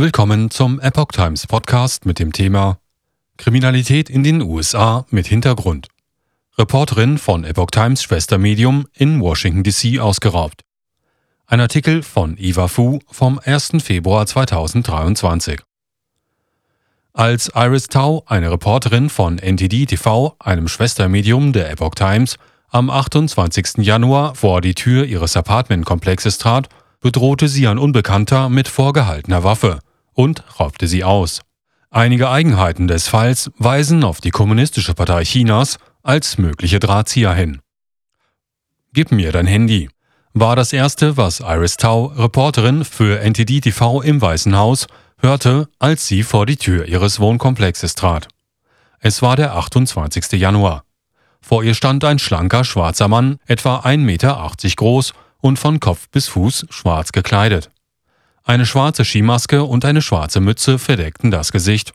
Willkommen 0.00 0.50
zum 0.50 0.80
Epoch 0.80 1.08
Times 1.12 1.46
Podcast 1.46 2.06
mit 2.06 2.18
dem 2.18 2.32
Thema 2.32 2.78
Kriminalität 3.36 4.08
in 4.08 4.24
den 4.24 4.40
USA 4.40 5.04
mit 5.10 5.26
Hintergrund. 5.26 5.88
Reporterin 6.56 7.18
von 7.18 7.44
Epoch 7.44 7.70
Times 7.70 8.02
Schwestermedium 8.02 8.86
in 8.94 9.20
Washington 9.20 9.62
DC 9.62 10.00
ausgeraubt. 10.00 10.62
Ein 11.46 11.60
Artikel 11.60 12.02
von 12.02 12.38
Eva 12.38 12.66
Fu 12.68 13.00
vom 13.10 13.38
1. 13.44 13.72
Februar 13.82 14.24
2023. 14.24 15.60
Als 17.12 17.52
Iris 17.54 17.88
Tau, 17.88 18.24
eine 18.24 18.50
Reporterin 18.50 19.10
von 19.10 19.36
NTD 19.36 19.84
TV, 19.84 20.34
einem 20.38 20.68
Schwestermedium 20.68 21.52
der 21.52 21.70
Epoch 21.70 21.94
Times, 21.94 22.36
am 22.70 22.88
28. 22.88 23.84
Januar 23.84 24.34
vor 24.34 24.62
die 24.62 24.74
Tür 24.74 25.04
ihres 25.04 25.36
Apartmentkomplexes 25.36 26.38
trat, 26.38 26.70
bedrohte 27.02 27.48
sie 27.48 27.68
ein 27.68 27.76
Unbekannter 27.76 28.48
mit 28.48 28.66
vorgehaltener 28.66 29.44
Waffe 29.44 29.80
und 30.12 30.42
raubte 30.58 30.86
sie 30.86 31.04
aus. 31.04 31.40
Einige 31.90 32.30
Eigenheiten 32.30 32.88
des 32.88 33.08
Falls 33.08 33.50
weisen 33.58 34.04
auf 34.04 34.20
die 34.20 34.30
Kommunistische 34.30 34.94
Partei 34.94 35.24
Chinas 35.24 35.78
als 36.02 36.38
mögliche 36.38 36.78
Drahtzieher 36.78 37.34
hin. 37.34 37.60
Gib 38.92 39.12
mir 39.12 39.32
dein 39.32 39.46
Handy 39.46 39.88
war 40.32 40.54
das 40.54 40.72
erste, 40.72 41.16
was 41.16 41.40
Iris 41.40 41.76
Tau, 41.76 42.06
Reporterin 42.06 42.84
für 42.84 43.20
NTD 43.20 43.60
TV 43.60 44.00
im 44.00 44.22
Weißen 44.22 44.56
Haus, 44.56 44.86
hörte, 45.18 45.68
als 45.80 46.06
sie 46.06 46.22
vor 46.22 46.46
die 46.46 46.56
Tür 46.56 46.86
ihres 46.86 47.18
Wohnkomplexes 47.18 47.96
trat. 47.96 48.28
Es 49.00 49.22
war 49.22 49.34
der 49.34 49.56
28. 49.56 50.32
Januar. 50.32 50.84
Vor 51.40 51.64
ihr 51.64 51.74
stand 51.74 52.04
ein 52.04 52.20
schlanker 52.20 52.62
schwarzer 52.62 53.08
Mann, 53.08 53.38
etwa 53.46 53.80
1,80 53.80 53.98
Meter 53.98 54.52
groß 54.76 55.14
und 55.40 55.58
von 55.58 55.80
Kopf 55.80 56.08
bis 56.10 56.28
Fuß 56.28 56.66
schwarz 56.70 57.10
gekleidet. 57.10 57.70
Eine 58.50 58.66
schwarze 58.66 59.04
Skimaske 59.04 59.62
und 59.62 59.84
eine 59.84 60.02
schwarze 60.02 60.40
Mütze 60.40 60.80
verdeckten 60.80 61.30
das 61.30 61.52
Gesicht. 61.52 61.92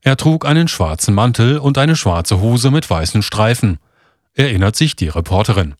Er 0.00 0.16
trug 0.16 0.46
einen 0.46 0.68
schwarzen 0.68 1.14
Mantel 1.14 1.58
und 1.58 1.76
eine 1.76 1.96
schwarze 1.96 2.40
Hose 2.40 2.70
mit 2.70 2.88
weißen 2.88 3.20
Streifen, 3.20 3.78
erinnert 4.32 4.74
sich 4.74 4.96
die 4.96 5.08
Reporterin. 5.08 5.74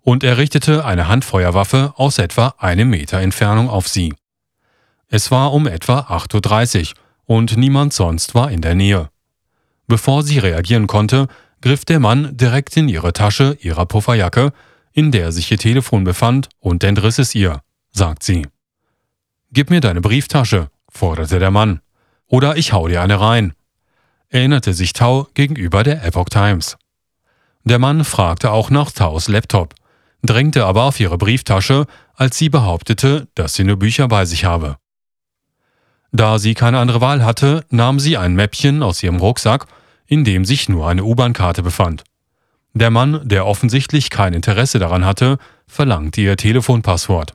Und 0.00 0.24
er 0.24 0.38
richtete 0.38 0.86
eine 0.86 1.06
Handfeuerwaffe 1.06 1.92
aus 1.96 2.16
etwa 2.16 2.54
einem 2.56 2.88
Meter 2.88 3.20
Entfernung 3.20 3.68
auf 3.68 3.88
sie. 3.88 4.14
Es 5.08 5.30
war 5.30 5.52
um 5.52 5.66
etwa 5.66 5.98
8.30 5.98 6.92
Uhr 6.92 6.94
und 7.26 7.58
niemand 7.58 7.92
sonst 7.92 8.34
war 8.34 8.50
in 8.50 8.62
der 8.62 8.74
Nähe. 8.74 9.10
Bevor 9.86 10.22
sie 10.22 10.38
reagieren 10.38 10.86
konnte, 10.86 11.28
griff 11.60 11.84
der 11.84 12.00
Mann 12.00 12.38
direkt 12.38 12.74
in 12.78 12.88
ihre 12.88 13.12
Tasche 13.12 13.58
ihrer 13.60 13.84
Pufferjacke, 13.84 14.54
in 14.92 15.12
der 15.12 15.30
sich 15.30 15.50
ihr 15.50 15.58
Telefon 15.58 16.04
befand, 16.04 16.48
und 16.58 16.82
entriss 16.82 17.18
es 17.18 17.34
ihr, 17.34 17.60
sagt 17.92 18.22
sie. 18.22 18.46
Gib 19.54 19.70
mir 19.70 19.80
deine 19.80 20.00
Brieftasche, 20.00 20.68
forderte 20.88 21.38
der 21.38 21.52
Mann. 21.52 21.80
Oder 22.26 22.56
ich 22.56 22.72
hau 22.72 22.88
dir 22.88 23.00
eine 23.02 23.20
rein, 23.20 23.52
erinnerte 24.28 24.74
sich 24.74 24.94
Tau 24.94 25.28
gegenüber 25.34 25.84
der 25.84 26.04
Epoch 26.04 26.28
Times. 26.28 26.76
Der 27.62 27.78
Mann 27.78 28.02
fragte 28.02 28.50
auch 28.50 28.70
nach 28.70 28.90
Taus 28.90 29.28
Laptop, 29.28 29.76
drängte 30.22 30.66
aber 30.66 30.82
auf 30.82 30.98
ihre 30.98 31.18
Brieftasche, 31.18 31.86
als 32.16 32.36
sie 32.36 32.48
behauptete, 32.48 33.28
dass 33.36 33.54
sie 33.54 33.62
nur 33.62 33.76
Bücher 33.76 34.08
bei 34.08 34.24
sich 34.24 34.44
habe. 34.44 34.76
Da 36.10 36.40
sie 36.40 36.54
keine 36.54 36.80
andere 36.80 37.00
Wahl 37.00 37.24
hatte, 37.24 37.64
nahm 37.70 38.00
sie 38.00 38.16
ein 38.16 38.34
Mäppchen 38.34 38.82
aus 38.82 39.04
ihrem 39.04 39.18
Rucksack, 39.18 39.66
in 40.06 40.24
dem 40.24 40.44
sich 40.44 40.68
nur 40.68 40.88
eine 40.88 41.04
U-Bahn-Karte 41.04 41.62
befand. 41.62 42.02
Der 42.72 42.90
Mann, 42.90 43.20
der 43.22 43.46
offensichtlich 43.46 44.10
kein 44.10 44.34
Interesse 44.34 44.80
daran 44.80 45.04
hatte, 45.04 45.38
verlangte 45.68 46.22
ihr 46.22 46.36
Telefonpasswort. 46.36 47.34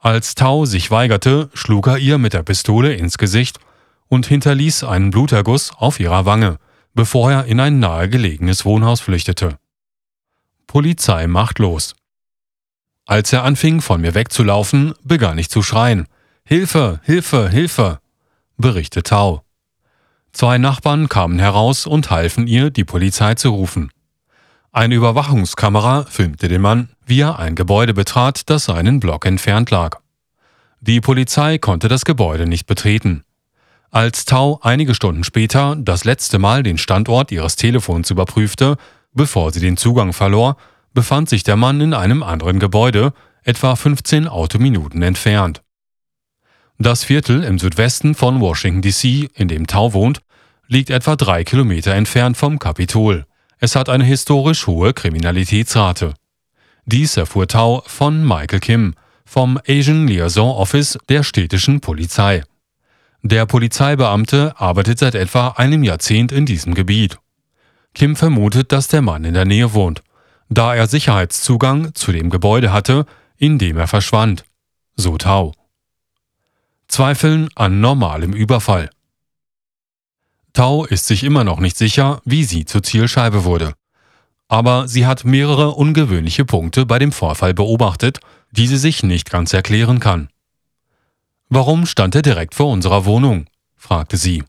Als 0.00 0.34
Tau 0.34 0.64
sich 0.64 0.90
weigerte, 0.90 1.50
schlug 1.54 1.88
er 1.88 1.98
ihr 1.98 2.18
mit 2.18 2.32
der 2.32 2.44
Pistole 2.44 2.94
ins 2.94 3.18
Gesicht 3.18 3.58
und 4.06 4.26
hinterließ 4.26 4.84
einen 4.84 5.10
Bluterguss 5.10 5.72
auf 5.76 5.98
ihrer 5.98 6.24
Wange, 6.24 6.58
bevor 6.94 7.32
er 7.32 7.44
in 7.46 7.58
ein 7.60 7.80
nahegelegenes 7.80 8.64
Wohnhaus 8.64 9.00
flüchtete. 9.00 9.58
Polizei 10.66 11.26
macht 11.26 11.58
los. 11.58 11.94
Als 13.06 13.32
er 13.32 13.42
anfing, 13.42 13.80
von 13.80 14.00
mir 14.00 14.14
wegzulaufen, 14.14 14.94
begann 15.02 15.38
ich 15.38 15.48
zu 15.48 15.62
schreien. 15.62 16.06
Hilfe, 16.44 17.00
Hilfe, 17.02 17.48
Hilfe, 17.48 18.00
berichtet 18.56 19.08
Tau. 19.08 19.42
Zwei 20.32 20.58
Nachbarn 20.58 21.08
kamen 21.08 21.38
heraus 21.38 21.86
und 21.86 22.10
halfen 22.10 22.46
ihr, 22.46 22.70
die 22.70 22.84
Polizei 22.84 23.34
zu 23.34 23.50
rufen. 23.50 23.90
Eine 24.78 24.94
Überwachungskamera 24.94 26.04
filmte 26.04 26.46
den 26.46 26.60
Mann, 26.60 26.90
wie 27.04 27.22
er 27.22 27.40
ein 27.40 27.56
Gebäude 27.56 27.94
betrat, 27.94 28.48
das 28.48 28.68
einen 28.68 29.00
Block 29.00 29.26
entfernt 29.26 29.72
lag. 29.72 29.98
Die 30.80 31.00
Polizei 31.00 31.58
konnte 31.58 31.88
das 31.88 32.04
Gebäude 32.04 32.46
nicht 32.46 32.68
betreten. 32.68 33.24
Als 33.90 34.24
Tau 34.24 34.60
einige 34.62 34.94
Stunden 34.94 35.24
später 35.24 35.74
das 35.74 36.04
letzte 36.04 36.38
Mal 36.38 36.62
den 36.62 36.78
Standort 36.78 37.32
ihres 37.32 37.56
Telefons 37.56 38.12
überprüfte, 38.12 38.76
bevor 39.12 39.50
sie 39.50 39.58
den 39.58 39.76
Zugang 39.76 40.12
verlor, 40.12 40.56
befand 40.94 41.28
sich 41.28 41.42
der 41.42 41.56
Mann 41.56 41.80
in 41.80 41.92
einem 41.92 42.22
anderen 42.22 42.60
Gebäude, 42.60 43.12
etwa 43.42 43.74
15 43.74 44.28
Autominuten 44.28 45.02
entfernt. 45.02 45.60
Das 46.78 47.02
Viertel 47.02 47.42
im 47.42 47.58
Südwesten 47.58 48.14
von 48.14 48.40
Washington 48.40 48.82
DC, 48.82 49.28
in 49.34 49.48
dem 49.48 49.66
Tau 49.66 49.92
wohnt, 49.92 50.20
liegt 50.68 50.90
etwa 50.90 51.16
drei 51.16 51.42
Kilometer 51.42 51.94
entfernt 51.94 52.36
vom 52.36 52.60
Kapitol. 52.60 53.26
Es 53.60 53.74
hat 53.74 53.88
eine 53.88 54.04
historisch 54.04 54.66
hohe 54.66 54.92
Kriminalitätsrate. 54.92 56.14
Dies 56.86 57.16
erfuhr 57.16 57.48
Tau 57.48 57.82
von 57.86 58.26
Michael 58.26 58.60
Kim 58.60 58.94
vom 59.24 59.58
Asian 59.66 60.06
Liaison 60.06 60.56
Office 60.56 60.98
der 61.08 61.22
städtischen 61.22 61.80
Polizei. 61.80 62.44
Der 63.22 63.46
Polizeibeamte 63.46 64.54
arbeitet 64.56 65.00
seit 65.00 65.14
etwa 65.14 65.48
einem 65.48 65.82
Jahrzehnt 65.82 66.30
in 66.30 66.46
diesem 66.46 66.74
Gebiet. 66.74 67.18
Kim 67.94 68.14
vermutet, 68.14 68.70
dass 68.70 68.88
der 68.88 69.02
Mann 69.02 69.24
in 69.24 69.34
der 69.34 69.44
Nähe 69.44 69.74
wohnt, 69.74 70.02
da 70.48 70.74
er 70.74 70.86
Sicherheitszugang 70.86 71.94
zu 71.94 72.12
dem 72.12 72.30
Gebäude 72.30 72.72
hatte, 72.72 73.06
in 73.36 73.58
dem 73.58 73.76
er 73.76 73.88
verschwand. 73.88 74.44
So 74.94 75.18
Tau. 75.18 75.52
Zweifeln 76.86 77.48
an 77.54 77.80
normalem 77.80 78.32
Überfall. 78.32 78.88
Tau 80.58 80.86
ist 80.86 81.06
sich 81.06 81.22
immer 81.22 81.44
noch 81.44 81.60
nicht 81.60 81.76
sicher, 81.76 82.20
wie 82.24 82.42
sie 82.42 82.64
zur 82.64 82.82
Zielscheibe 82.82 83.44
wurde. 83.44 83.74
Aber 84.48 84.88
sie 84.88 85.06
hat 85.06 85.24
mehrere 85.24 85.70
ungewöhnliche 85.70 86.44
Punkte 86.44 86.84
bei 86.84 86.98
dem 86.98 87.12
Vorfall 87.12 87.54
beobachtet, 87.54 88.18
die 88.50 88.66
sie 88.66 88.76
sich 88.76 89.04
nicht 89.04 89.30
ganz 89.30 89.52
erklären 89.52 90.00
kann. 90.00 90.30
Warum 91.48 91.86
stand 91.86 92.16
er 92.16 92.22
direkt 92.22 92.56
vor 92.56 92.72
unserer 92.72 93.04
Wohnung? 93.04 93.46
fragte 93.76 94.16
sie. 94.16 94.42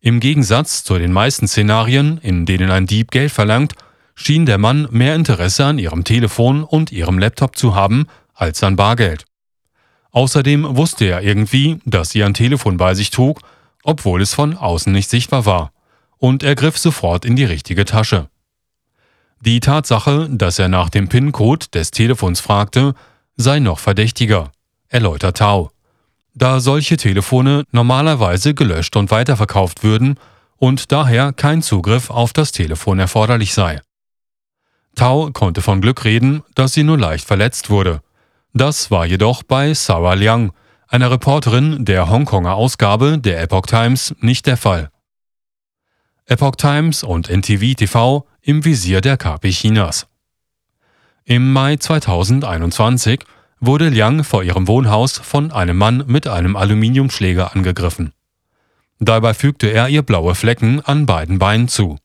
Im 0.00 0.18
Gegensatz 0.18 0.82
zu 0.82 0.98
den 0.98 1.12
meisten 1.12 1.46
Szenarien, 1.46 2.18
in 2.18 2.44
denen 2.44 2.72
ein 2.72 2.86
Dieb 2.86 3.12
Geld 3.12 3.30
verlangt, 3.30 3.74
schien 4.16 4.46
der 4.46 4.58
Mann 4.58 4.88
mehr 4.90 5.14
Interesse 5.14 5.64
an 5.64 5.78
ihrem 5.78 6.02
Telefon 6.02 6.64
und 6.64 6.90
ihrem 6.90 7.20
Laptop 7.20 7.54
zu 7.54 7.76
haben 7.76 8.08
als 8.34 8.64
an 8.64 8.74
Bargeld. 8.74 9.26
Außerdem 10.10 10.76
wusste 10.76 11.04
er 11.04 11.22
irgendwie, 11.22 11.78
dass 11.84 12.10
sie 12.10 12.24
ein 12.24 12.34
Telefon 12.34 12.78
bei 12.78 12.94
sich 12.94 13.10
trug 13.10 13.42
obwohl 13.84 14.20
es 14.20 14.34
von 14.34 14.56
außen 14.56 14.92
nicht 14.92 15.08
sichtbar 15.08 15.46
war, 15.46 15.72
und 16.18 16.42
er 16.42 16.56
griff 16.56 16.76
sofort 16.76 17.24
in 17.24 17.36
die 17.36 17.44
richtige 17.44 17.84
Tasche. 17.84 18.28
Die 19.40 19.60
Tatsache, 19.60 20.28
dass 20.30 20.58
er 20.58 20.68
nach 20.68 20.88
dem 20.88 21.08
PIN-Code 21.08 21.66
des 21.72 21.90
Telefons 21.90 22.40
fragte, 22.40 22.94
sei 23.36 23.58
noch 23.60 23.78
verdächtiger, 23.78 24.50
erläutert 24.88 25.36
Tau, 25.36 25.70
da 26.34 26.60
solche 26.60 26.96
Telefone 26.96 27.64
normalerweise 27.70 28.54
gelöscht 28.54 28.96
und 28.96 29.10
weiterverkauft 29.10 29.84
würden 29.84 30.18
und 30.56 30.92
daher 30.92 31.32
kein 31.32 31.62
Zugriff 31.62 32.10
auf 32.10 32.32
das 32.32 32.52
Telefon 32.52 32.98
erforderlich 32.98 33.54
sei. 33.54 33.80
Tau 34.94 35.30
konnte 35.32 35.60
von 35.60 35.80
Glück 35.80 36.04
reden, 36.04 36.42
dass 36.54 36.72
sie 36.72 36.84
nur 36.84 36.98
leicht 36.98 37.26
verletzt 37.26 37.68
wurde. 37.68 38.00
Das 38.52 38.90
war 38.90 39.04
jedoch 39.04 39.42
bei 39.42 39.74
Sarah 39.74 40.14
Liang, 40.14 40.52
einer 40.88 41.10
Reporterin 41.10 41.84
der 41.84 42.08
Hongkonger 42.08 42.54
Ausgabe 42.54 43.18
der 43.18 43.42
Epoch 43.42 43.66
Times 43.66 44.14
nicht 44.20 44.46
der 44.46 44.56
Fall. 44.56 44.90
Epoch 46.26 46.56
Times 46.56 47.02
und 47.02 47.28
NTV 47.28 47.74
TV 47.74 48.26
im 48.42 48.64
Visier 48.64 49.00
der 49.00 49.16
KP 49.16 49.50
Chinas. 49.50 50.06
Im 51.24 51.52
Mai 51.52 51.76
2021 51.76 53.24
wurde 53.60 53.88
Liang 53.88 54.24
vor 54.24 54.42
ihrem 54.42 54.68
Wohnhaus 54.68 55.18
von 55.18 55.52
einem 55.52 55.76
Mann 55.76 56.04
mit 56.06 56.26
einem 56.26 56.56
Aluminiumschläger 56.56 57.54
angegriffen. 57.54 58.12
Dabei 59.00 59.34
fügte 59.34 59.68
er 59.68 59.88
ihr 59.88 60.02
blaue 60.02 60.34
Flecken 60.34 60.80
an 60.80 61.06
beiden 61.06 61.38
Beinen 61.38 61.68
zu. 61.68 61.98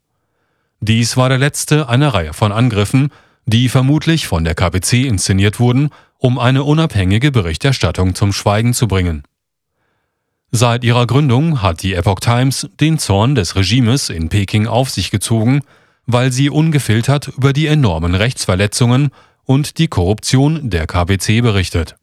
Dies 0.79 1.17
war 1.17 1.29
der 1.29 1.37
letzte 1.37 1.89
einer 1.89 2.13
Reihe 2.13 2.33
von 2.33 2.51
Angriffen, 2.51 3.11
die 3.45 3.67
vermutlich 3.67 4.27
von 4.27 4.43
der 4.43 4.55
KPC 4.55 5.05
inszeniert 5.05 5.59
wurden 5.59 5.89
um 6.19 6.37
eine 6.37 6.63
unabhängige 6.63 7.31
Berichterstattung 7.31 8.13
zum 8.13 8.31
Schweigen 8.33 8.73
zu 8.73 8.87
bringen. 8.87 9.23
Seit 10.51 10.83
ihrer 10.83 11.07
Gründung 11.07 11.61
hat 11.61 11.81
die 11.81 11.93
Epoch 11.93 12.19
Times 12.19 12.67
den 12.79 12.99
Zorn 12.99 13.35
des 13.35 13.55
Regimes 13.55 14.09
in 14.09 14.29
Peking 14.29 14.67
auf 14.67 14.89
sich 14.89 15.11
gezogen, 15.11 15.61
weil 16.05 16.31
sie 16.31 16.49
ungefiltert 16.49 17.29
über 17.29 17.53
die 17.53 17.67
enormen 17.67 18.15
Rechtsverletzungen 18.15 19.09
und 19.45 19.77
die 19.77 19.87
Korruption 19.87 20.69
der 20.69 20.87
KBC 20.87 21.41
berichtet. 21.41 21.95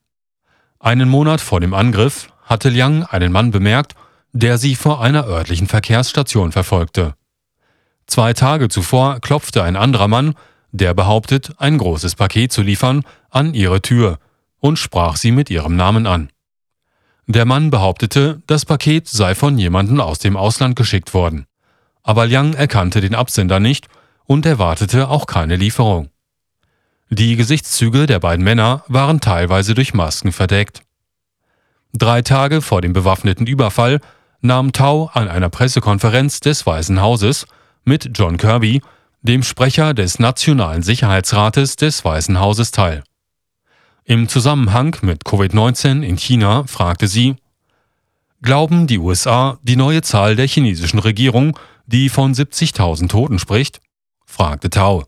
Einen 0.78 1.08
Monat 1.08 1.40
vor 1.40 1.60
dem 1.60 1.74
Angriff 1.74 2.32
hatte 2.42 2.68
Liang 2.68 3.04
einen 3.04 3.32
Mann 3.32 3.50
bemerkt, 3.50 3.94
der 4.32 4.58
sie 4.58 4.76
vor 4.76 5.02
einer 5.02 5.26
örtlichen 5.26 5.66
Verkehrsstation 5.66 6.52
verfolgte. 6.52 7.14
Zwei 8.06 8.32
Tage 8.32 8.68
zuvor 8.68 9.20
klopfte 9.20 9.62
ein 9.64 9.76
anderer 9.76 10.08
Mann, 10.08 10.34
der 10.70 10.94
behauptet, 10.94 11.52
ein 11.58 11.78
großes 11.78 12.14
Paket 12.14 12.52
zu 12.52 12.62
liefern, 12.62 13.02
an 13.36 13.52
ihre 13.52 13.82
Tür 13.82 14.18
und 14.58 14.78
sprach 14.78 15.16
sie 15.16 15.30
mit 15.30 15.50
ihrem 15.50 15.76
Namen 15.76 16.06
an. 16.06 16.30
Der 17.26 17.44
Mann 17.44 17.70
behauptete, 17.70 18.40
das 18.46 18.64
Paket 18.64 19.08
sei 19.08 19.34
von 19.34 19.58
jemandem 19.58 20.00
aus 20.00 20.18
dem 20.18 20.36
Ausland 20.36 20.74
geschickt 20.74 21.12
worden. 21.12 21.46
Aber 22.02 22.26
Liang 22.26 22.54
erkannte 22.54 23.00
den 23.00 23.14
Absender 23.14 23.60
nicht 23.60 23.88
und 24.24 24.46
erwartete 24.46 25.08
auch 25.08 25.26
keine 25.26 25.56
Lieferung. 25.56 26.08
Die 27.10 27.36
Gesichtszüge 27.36 28.06
der 28.06 28.20
beiden 28.20 28.44
Männer 28.44 28.84
waren 28.88 29.20
teilweise 29.20 29.74
durch 29.74 29.92
Masken 29.92 30.32
verdeckt. 30.32 30.82
Drei 31.92 32.22
Tage 32.22 32.62
vor 32.62 32.80
dem 32.80 32.92
bewaffneten 32.92 33.46
Überfall 33.46 34.00
nahm 34.40 34.72
Tau 34.72 35.10
an 35.12 35.28
einer 35.28 35.50
Pressekonferenz 35.50 36.40
des 36.40 36.64
Weißen 36.64 37.00
Hauses 37.00 37.46
mit 37.84 38.10
John 38.14 38.38
Kirby, 38.38 38.80
dem 39.22 39.42
Sprecher 39.42 39.92
des 39.94 40.18
Nationalen 40.18 40.82
Sicherheitsrates 40.82 41.76
des 41.76 42.04
Weißen 42.04 42.40
Hauses, 42.40 42.70
teil. 42.70 43.02
Im 44.08 44.28
Zusammenhang 44.28 44.96
mit 45.02 45.24
Covid-19 45.24 46.02
in 46.02 46.16
China 46.16 46.62
fragte 46.68 47.08
sie, 47.08 47.34
Glauben 48.40 48.86
die 48.86 48.98
USA 48.98 49.58
die 49.64 49.74
neue 49.74 50.00
Zahl 50.00 50.36
der 50.36 50.46
chinesischen 50.46 51.00
Regierung, 51.00 51.58
die 51.86 52.08
von 52.08 52.32
70.000 52.32 53.08
Toten 53.08 53.40
spricht? 53.40 53.80
fragte 54.24 54.70
Tau. 54.70 55.04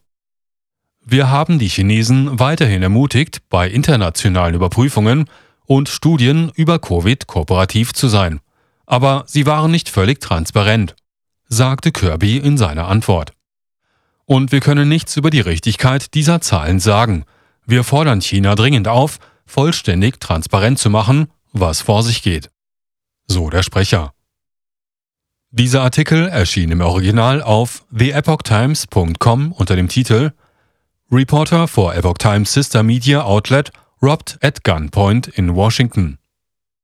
Wir 1.04 1.30
haben 1.30 1.60
die 1.60 1.68
Chinesen 1.68 2.40
weiterhin 2.40 2.82
ermutigt, 2.82 3.38
bei 3.48 3.70
internationalen 3.70 4.56
Überprüfungen 4.56 5.30
und 5.64 5.88
Studien 5.88 6.50
über 6.56 6.80
Covid 6.80 7.28
kooperativ 7.28 7.94
zu 7.94 8.08
sein. 8.08 8.40
Aber 8.84 9.22
sie 9.28 9.46
waren 9.46 9.70
nicht 9.70 9.88
völlig 9.88 10.20
transparent, 10.20 10.96
sagte 11.46 11.92
Kirby 11.92 12.38
in 12.38 12.58
seiner 12.58 12.88
Antwort. 12.88 13.32
Und 14.24 14.50
wir 14.50 14.58
können 14.58 14.88
nichts 14.88 15.16
über 15.16 15.30
die 15.30 15.40
Richtigkeit 15.40 16.14
dieser 16.14 16.40
Zahlen 16.40 16.80
sagen. 16.80 17.24
Wir 17.68 17.84
fordern 17.84 18.22
China 18.22 18.54
dringend 18.54 18.88
auf, 18.88 19.18
vollständig 19.44 20.20
transparent 20.20 20.78
zu 20.78 20.88
machen, 20.88 21.30
was 21.52 21.82
vor 21.82 22.02
sich 22.02 22.22
geht. 22.22 22.50
So 23.26 23.50
der 23.50 23.62
Sprecher. 23.62 24.14
Dieser 25.50 25.82
Artikel 25.82 26.28
erschien 26.28 26.70
im 26.70 26.80
Original 26.80 27.42
auf 27.42 27.84
theepochtimes.com 27.94 29.52
unter 29.52 29.76
dem 29.76 29.88
Titel 29.88 30.32
Reporter 31.12 31.68
for 31.68 31.94
Epoch 31.94 32.16
Times 32.16 32.54
Sister 32.54 32.82
Media 32.82 33.22
Outlet 33.24 33.70
robbed 34.00 34.38
at 34.40 34.64
gunpoint 34.64 35.28
in 35.28 35.54
Washington. 35.54 36.16